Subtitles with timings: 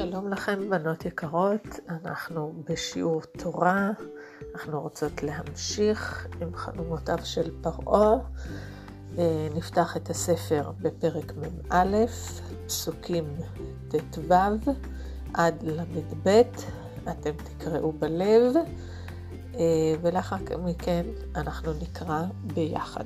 [0.00, 1.80] שלום לכם, בנות יקרות.
[1.88, 3.90] אנחנו בשיעור תורה.
[4.54, 8.12] אנחנו רוצות להמשיך עם חלומותיו של פרעה.
[9.18, 12.06] אה, נפתח את הספר בפרק מ"א,
[12.66, 13.24] פסוקים
[13.88, 14.34] ט"ו
[15.34, 16.42] עד ל"ב.
[17.10, 18.54] אתם תקראו בלב,
[19.54, 21.06] אה, ולאחר מכן
[21.36, 22.22] אנחנו נקרא
[22.54, 23.04] ביחד.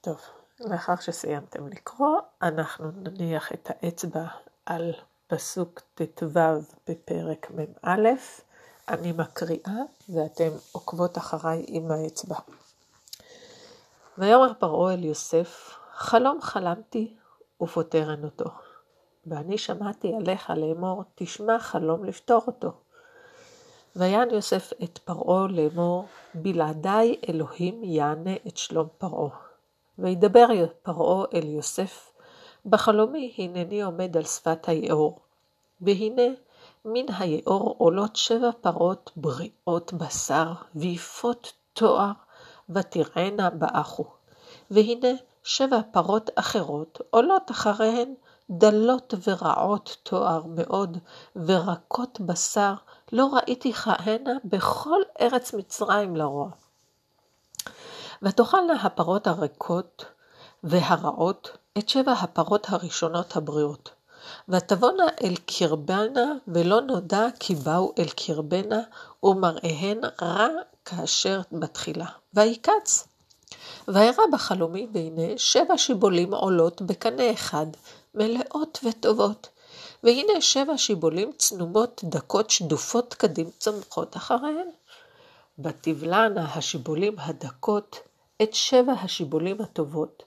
[0.00, 0.20] טוב,
[0.60, 4.26] לאחר שסיימתם לקרוא, אנחנו נניח את האצבע
[4.66, 4.92] על
[5.26, 6.26] פסוק ט"ו
[6.88, 8.00] בפרק מ"א.
[8.88, 12.36] אני מקריאה ואתם עוקבות אחריי עם האצבע.
[14.18, 17.16] ויאמר פרעה אל יוסף, חלום חלמתי
[17.60, 18.50] ופותרן אותו.
[19.26, 22.72] ואני שמעתי עליך לאמור, תשמע חלום לפתור אותו.
[23.96, 29.43] ויען יוסף את פרעה לאמור, בלעדי אלוהים יענה את שלום פרעה.
[29.98, 30.46] וידבר
[30.82, 32.12] פרעה אל יוסף,
[32.66, 35.20] בחלומי הנני עומד על שפת היאור,
[35.80, 36.22] והנה
[36.84, 42.12] מן היאור עולות שבע פרות בריאות בשר, ויפות תואר,
[42.70, 44.04] ותראינה באחו.
[44.70, 45.08] והנה
[45.42, 48.14] שבע פרות אחרות עולות אחריהן,
[48.50, 50.98] דלות ורעות תואר מאוד,
[51.36, 52.74] ורקות בשר,
[53.12, 56.50] לא ראיתי כהנה בכל ארץ מצרים לרוע.
[58.24, 60.04] ותאכלנה הפרות הריקות
[60.62, 63.90] והרעות את שבע הפרות הראשונות הבריאות.
[64.48, 68.80] ותבואנה אל קרבנה, ולא נודע כי באו אל קרבנה,
[69.22, 70.48] ומראיהן רע
[70.84, 72.06] כאשר בתחילה.
[72.34, 73.08] ויקץ.
[73.88, 77.66] וירא בחלומי והנה שבע שיבולים עולות בקנה אחד,
[78.14, 79.48] מלאות וטובות.
[80.02, 84.68] והנה שבע שיבולים צנומות דקות שדופות קדים צומחות אחריהן.
[85.58, 87.98] ותבלענה השיבולים הדקות
[88.42, 90.22] את שבע השיבולים הטובות,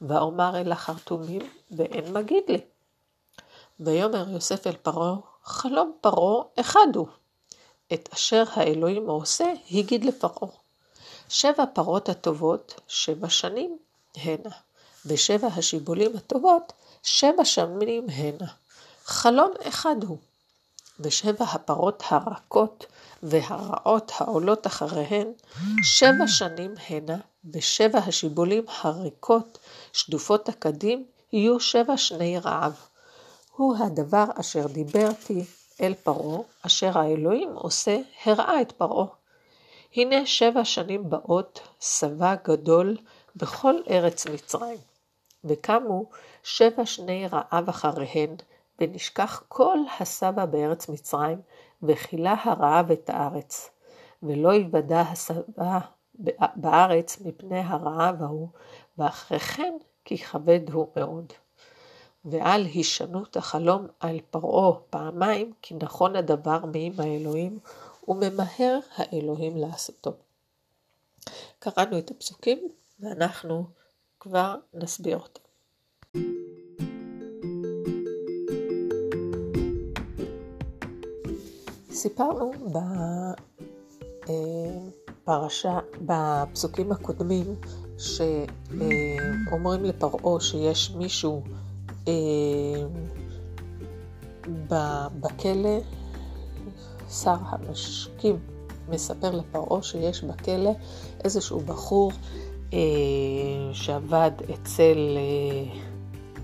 [0.00, 2.60] ואומר אל החרטומים, ואין מגיד לי.
[3.80, 7.06] ויאמר יוסף אל פרעה, חלום פרעה אחד הוא.
[7.92, 10.52] את אשר האלוהים עושה, הגיד לפרעה.
[11.28, 13.78] שבע פרות הטובות, שבע שנים
[14.16, 14.50] הנה,
[15.06, 16.72] ושבע השיבולים הטובות,
[17.02, 18.46] שבע שנים הנה.
[19.04, 20.18] חלום אחד הוא.
[21.00, 22.86] ושבע הפרות הרכות
[23.22, 25.32] והרעות העולות אחריהן,
[25.82, 27.16] שבע שנים הנה,
[27.52, 29.58] ושבע השיבולים הריקות,
[29.92, 32.72] שדופות הקדים, יהיו שבע שני רעב.
[33.56, 35.44] הוא הדבר אשר דיברתי
[35.80, 39.06] אל פרעה, אשר האלוהים עושה, הראה את פרעה.
[39.96, 42.96] הנה שבע שנים באות, שבע גדול
[43.36, 44.78] בכל ארץ מצרים.
[45.44, 46.10] וקמו
[46.42, 48.36] שבע שני רעב אחריהן,
[48.80, 51.40] ונשכח כל השבע בארץ מצרים,
[51.82, 53.70] וכילה הרעב את הארץ.
[54.22, 55.78] ולא יוודע השבע
[56.56, 58.48] בארץ מפני הרעב ההוא,
[58.98, 59.74] ואחרי כן
[60.04, 61.32] כי כבד הוא מאוד.
[62.24, 67.58] ועל הישנות החלום על פרעה פעמיים, כי נכון הדבר מעם האלוהים,
[68.08, 70.12] וממהר האלוהים לעשותו.
[71.58, 72.68] קראנו את הפסוקים,
[73.00, 73.66] ואנחנו
[74.20, 75.51] כבר נסביר אותם.
[82.02, 82.50] סיפרנו
[85.24, 87.54] בפרשה, בפסוקים הקודמים,
[87.98, 91.42] שאומרים לפרעה שיש מישהו
[92.08, 92.12] אה,
[95.20, 95.78] בכלא,
[97.10, 98.38] שר המשקים
[98.88, 100.72] מספר לפרעה שיש בכלא
[101.24, 102.12] איזשהו בחור
[102.72, 102.78] אה,
[103.72, 105.80] שעבד אצל אה,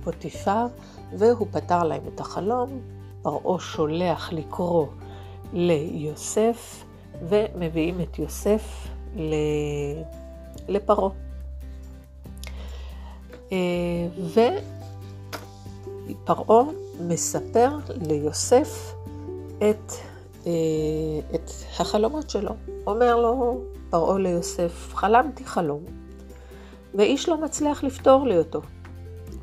[0.04, 0.66] פוטיפר,
[1.18, 2.80] והוא פתר להם את החלום.
[3.22, 4.86] פרעה שולח לקרוא
[5.52, 6.84] ליוסף,
[7.28, 8.88] ומביאים את יוסף
[10.68, 11.10] לפרעה.
[13.52, 14.08] אה,
[16.24, 16.64] ופרעה
[17.00, 17.70] מספר
[18.08, 18.94] ליוסף
[19.58, 19.92] את,
[20.46, 20.52] אה,
[21.34, 21.50] את
[21.80, 22.52] החלומות שלו.
[22.86, 23.60] אומר לו
[23.90, 25.84] פרעה ליוסף, חלמתי חלום,
[26.94, 28.60] ואיש לא מצליח לפתור לי אותו.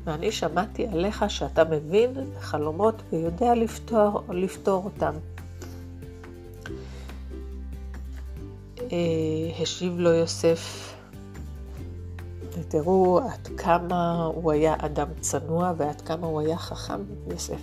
[0.04, 5.12] ואני שמעתי עליך שאתה מבין חלומות ויודע לפתור, לפתור אותם.
[9.62, 10.94] השיב לו יוסף,
[12.52, 17.00] ותראו עד כמה הוא היה אדם צנוע ועד כמה הוא היה חכם,
[17.30, 17.60] יוסף.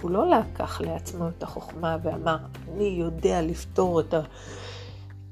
[0.00, 2.36] הוא לא לקח לעצמו את החוכמה ואמר,
[2.68, 4.20] אני יודע לפתור את ה...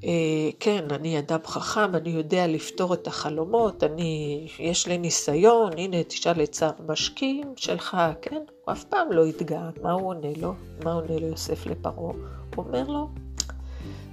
[0.05, 6.05] אה, כן, אני אדם חכם, אני יודע לפתור את החלומות, אני, יש לי ניסיון, הנה
[6.05, 8.43] תשאל את שר המשקים שלך, כן?
[8.65, 9.71] הוא אף פעם לא התגאה.
[9.83, 10.53] מה הוא עונה לו?
[10.85, 11.95] מה עונה ליוסף לפרעה?
[11.97, 12.15] הוא
[12.57, 13.09] אומר לו,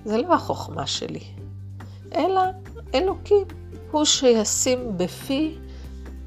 [0.06, 1.24] זה לא החוכמה שלי,
[2.16, 2.42] אלא
[2.94, 3.48] אלוקים
[3.92, 5.58] הוא שישים בפי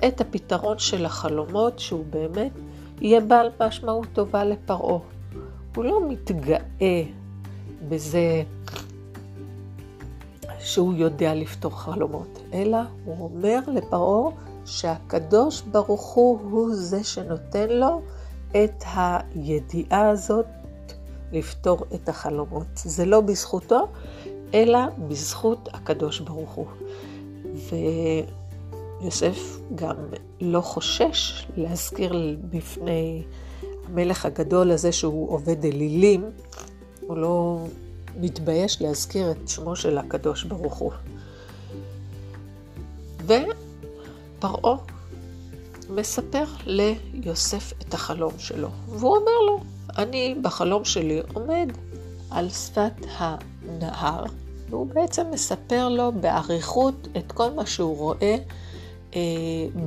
[0.08, 2.52] את הפתרון של החלומות, שהוא באמת
[3.00, 4.98] יהיה בעל משמעות טובה לפרעה.
[5.76, 7.02] הוא לא מתגאה
[7.88, 8.42] בזה
[10.58, 14.30] שהוא יודע לפתור חלומות, אלא הוא אומר לפרעה
[14.66, 18.02] שהקדוש ברוך הוא הוא זה שנותן לו
[18.50, 20.46] את הידיעה הזאת
[21.32, 22.66] לפתור את החלומות.
[22.74, 23.88] זה לא בזכותו,
[24.54, 24.78] אלא
[25.08, 26.66] בזכות הקדוש ברוך הוא.
[29.00, 29.96] ויוסף גם
[30.40, 33.22] לא חושש להזכיר בפני
[33.86, 36.24] המלך הגדול הזה שהוא עובד אלילים,
[37.00, 37.58] הוא לא
[38.20, 40.92] מתבייש להזכיר את שמו של הקדוש ברוך הוא.
[43.24, 44.76] ופרעה
[45.90, 49.60] מספר ליוסף את החלום שלו, והוא אומר לו,
[49.98, 51.68] אני בחלום שלי עומד
[52.30, 54.24] על שפת הנהר,
[54.70, 58.36] והוא בעצם מספר לו באריכות את כל מה שהוא רואה
[59.16, 59.20] אה,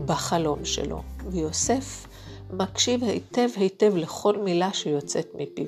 [0.05, 1.01] בחלום שלו.
[1.29, 2.07] ויוסף
[2.53, 5.65] מקשיב היטב היטב לכל מילה שיוצאת מפיו.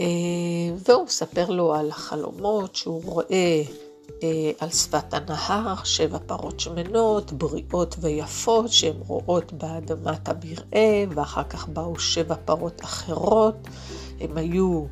[0.00, 0.06] אה,
[0.88, 3.62] והוא מספר לו על החלומות שהוא רואה אה,
[4.58, 11.98] על שפת הנהר, שבע פרות שמנות, בריאות ויפות, שהן רואות באדמת המרעה, ואחר כך באו
[11.98, 13.68] שבע פרות אחרות.
[14.20, 14.84] הן היו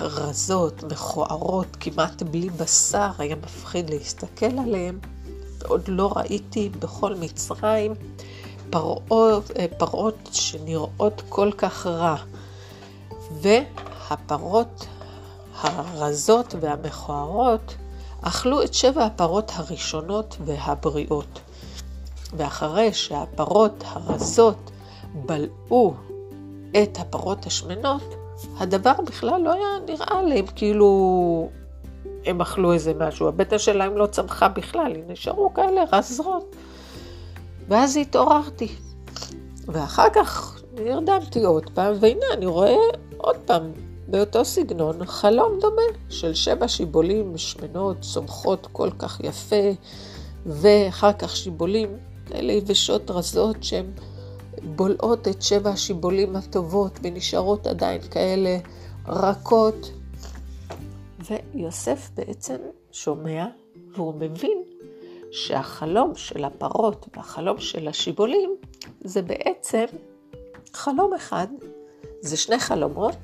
[0.00, 4.98] רזות, מכוערות, כמעט בלי בשר, היה מפחיד להסתכל עליהן.
[5.58, 7.94] ועוד לא ראיתי בכל מצרים
[8.70, 12.16] פרות, אה, פרות שנראות כל כך רע.
[13.40, 14.86] והפרות
[15.60, 17.74] הרזות והמכוערות
[18.22, 21.40] אכלו את שבע הפרות הראשונות והבריאות.
[22.36, 24.70] ואחרי שהפרות הרזות
[25.14, 25.94] בלעו
[26.82, 28.02] את הפרות השמנות,
[28.58, 31.48] הדבר בכלל לא היה נראה להם כאילו
[32.26, 33.28] הם אכלו איזה משהו.
[33.28, 36.56] הבטן שלהם לא צמחה בכלל, הם נשארו כאלה רזרות.
[37.68, 38.68] ואז התעוררתי.
[39.66, 42.76] ואחר כך נרדמתי עוד פעם, והנה אני רואה
[43.16, 43.72] עוד פעם
[44.08, 49.70] באותו סגנון חלום דומה של שבע שיבולים שמנות, צומחות כל כך יפה,
[50.46, 51.96] ואחר כך שיבולים
[52.26, 53.86] כאלה יבשות רזות שהן
[54.62, 58.58] בולעות את שבע השיבולים הטובות ונשארות עדיין כאלה
[59.08, 59.90] רכות.
[61.20, 62.56] ויוסף בעצם
[62.92, 63.46] שומע
[63.94, 64.62] והוא מבין
[65.30, 68.56] שהחלום של הפרות והחלום של השיבולים
[69.00, 69.84] זה בעצם
[70.72, 71.46] חלום אחד,
[72.20, 73.14] זה שני חלומות,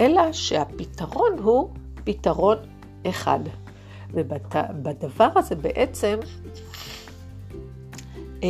[0.00, 1.70] אלא שהפתרון הוא
[2.04, 2.56] פתרון
[3.06, 3.40] אחד.
[4.12, 6.18] ובדבר הזה בעצם
[8.42, 8.48] אה,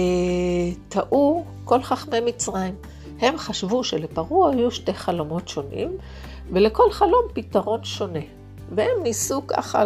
[0.88, 2.74] טעו כל חכמי מצרים.
[3.20, 5.96] הם חשבו שלפרעה היו שתי חלומות שונים,
[6.52, 8.20] ולכל חלום פתרון שונה.
[8.74, 9.84] והם ניסו ככה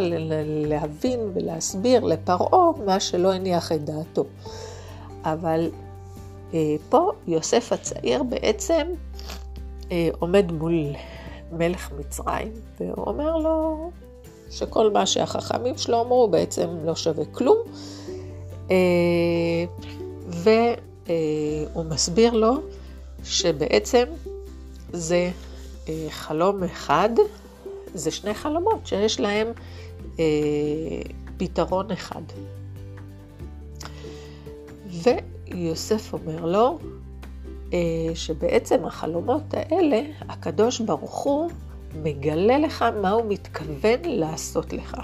[0.67, 4.25] להבין ולהסביר לפרעה מה שלא הניח את דעתו.
[5.23, 5.71] אבל
[6.55, 8.87] אה, פה יוסף הצעיר בעצם
[9.93, 10.95] אה, עומד מול
[11.53, 13.91] מלך מצרים, והוא אומר לו
[14.51, 17.59] שכל מה שהחכמים שלו אמרו בעצם לא שווה כלום.
[18.71, 19.65] אה,
[20.29, 22.55] והוא מסביר לו
[23.25, 24.05] שבעצם
[24.93, 25.31] זה
[25.89, 27.11] אה, חלום אחד,
[27.95, 29.47] זה שני חלומות שיש להם
[30.19, 30.25] אה,
[31.37, 32.23] פתרון אחד.
[34.91, 36.89] ויוסף אומר לו, אה,
[38.15, 41.51] שבעצם החלומות האלה, הקדוש ברוך הוא
[42.03, 44.97] מגלה לך מה הוא מתכוון לעשות לך.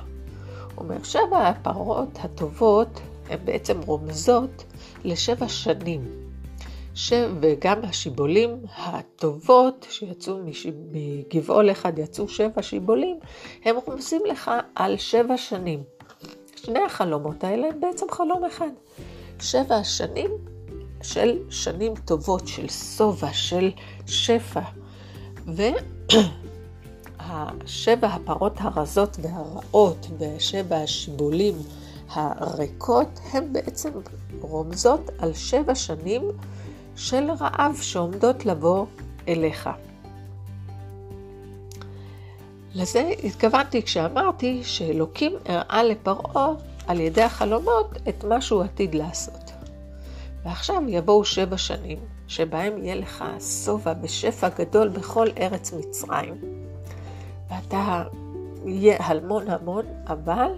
[1.04, 3.00] שבע הפרות הטובות
[3.30, 4.64] הן בעצם רומזות
[5.04, 6.04] לשבע שנים.
[6.94, 7.12] ש...
[7.40, 10.66] וגם השיבולים הטובות שיצאו מש...
[10.92, 13.18] מגבעול אחד, יצאו שבע שיבולים,
[13.64, 15.82] הם רומזים לך על שבע שנים.
[16.56, 18.70] שני החלומות האלה הם בעצם חלום אחד.
[19.40, 20.30] שבע השנים
[21.02, 23.70] של שנים טובות, של שובע, של
[24.06, 24.60] שפע.
[27.18, 31.54] והשבע הפרות הרזות והרעות ושבע השיבולים
[32.10, 33.90] הריקות הם בעצם
[34.40, 36.22] רומזות על שבע שנים
[36.96, 38.86] של רעב שעומדות לבוא
[39.28, 39.70] אליך.
[42.74, 46.48] לזה התכוונתי כשאמרתי שאלוקים הראה לפרעה
[46.86, 49.59] על ידי החלומות את מה שהוא עתיד לעשות.
[50.44, 53.24] ועכשיו יבואו שבע שנים, שבהם יהיה לך
[53.64, 56.34] שובע ושפע גדול בכל ארץ מצרים,
[57.50, 58.04] ואתה
[58.64, 60.52] יהיה המון המון, אבל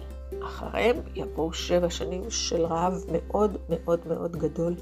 [0.47, 4.75] אחריהם יבואו שבע שנים של רעב מאוד מאוד מאוד גדול,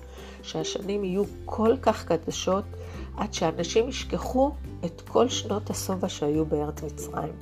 [0.42, 2.64] שהשנים יהיו כל כך קדשות,
[3.16, 4.50] עד שאנשים ישכחו
[4.84, 7.32] את כל שנות השובע שהיו בארץ מצרים.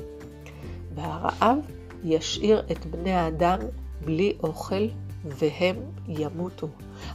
[0.94, 1.58] והרעב
[2.04, 3.58] ישאיר את בני האדם
[4.04, 4.88] בלי אוכל
[5.36, 5.76] והם
[6.08, 6.68] ימותו.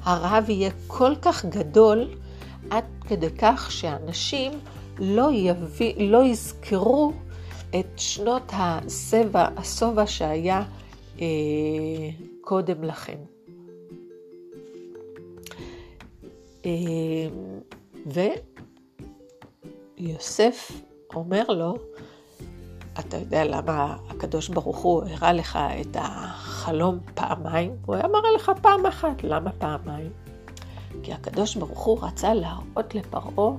[0.04, 2.10] הרעב יהיה כל כך גדול
[2.70, 4.52] עד כדי כך שאנשים
[5.00, 7.14] לא, יביא, לא יזכרו
[7.80, 10.64] את שנות הסבע, השובע שהיה
[11.22, 11.26] אה,
[12.42, 13.18] קודם לכן.
[16.66, 16.72] אה,
[19.98, 20.72] ויוסף
[21.16, 21.76] אומר לו,
[23.00, 27.76] אתה יודע למה הקדוש ברוך הוא הראה לך את החלום פעמיים?
[27.86, 30.12] הוא היה מראה לך פעם אחת, למה פעמיים?
[31.04, 33.52] כי הקדוש ברוך הוא רצה להראות לפרעה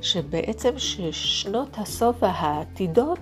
[0.00, 3.18] שבעצם ששנות הסוף העתידות,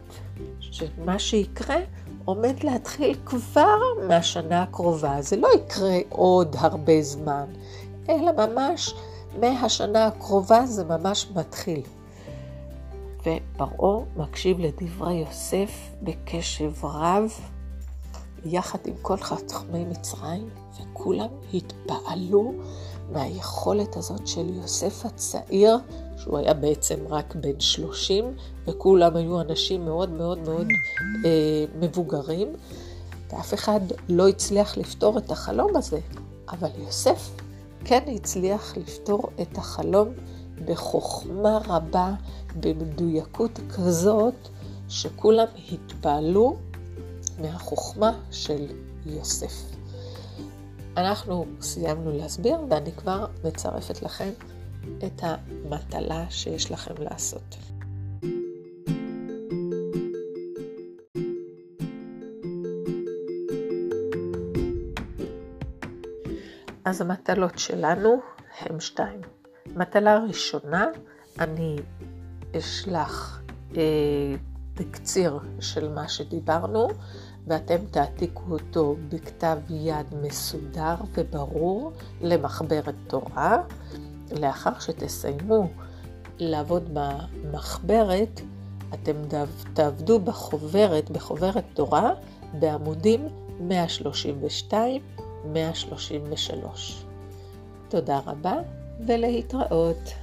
[0.60, 1.76] שמה שיקרה,
[2.24, 5.22] עומד להתחיל כבר מהשנה הקרובה.
[5.22, 7.44] זה לא יקרה עוד הרבה זמן,
[8.08, 8.94] אלא ממש
[9.40, 11.82] מהשנה הקרובה זה ממש מתחיל.
[13.20, 17.32] ופרעה מקשיב לדברי יוסף בקשב רב,
[18.44, 20.48] יחד עם כל חכמי מצרים,
[20.80, 22.52] וכולם התפעלו
[23.12, 25.78] מהיכולת הזאת של יוסף הצעיר,
[26.16, 28.24] שהוא היה בעצם רק בן שלושים,
[28.66, 30.66] וכולם היו אנשים מאוד מאוד מאוד
[31.24, 32.52] אה, מבוגרים,
[33.32, 36.00] ואף אחד לא הצליח לפתור את החלום הזה,
[36.50, 37.30] אבל יוסף
[37.84, 40.08] כן הצליח לפתור את החלום
[40.64, 42.14] בחוכמה רבה,
[42.60, 44.48] במדויקות כזאת,
[44.88, 46.56] שכולם התפעלו
[47.40, 48.66] מהחוכמה של
[49.06, 49.52] יוסף.
[50.96, 54.30] אנחנו סיימנו להסביר ואני כבר מצרפת לכם
[54.98, 57.56] את המטלה שיש לכם לעשות.
[66.84, 68.20] אז המטלות שלנו
[68.60, 69.37] הם שתיים.
[69.76, 70.86] מטלה ראשונה,
[71.40, 71.76] אני
[72.58, 73.42] אשלח
[73.76, 73.82] אה,
[74.74, 76.88] תקציר של מה שדיברנו,
[77.46, 83.62] ואתם תעתיקו אותו בכתב יד מסודר וברור למחברת תורה.
[84.40, 85.68] לאחר שתסיימו
[86.38, 88.40] לעבוד במחברת,
[88.94, 89.12] אתם
[89.74, 92.10] תעבדו בחוברת, בחוברת תורה,
[92.58, 93.28] בעמודים
[93.68, 94.72] 132-133.
[97.88, 98.54] תודה רבה
[99.06, 100.14] ולהתראות.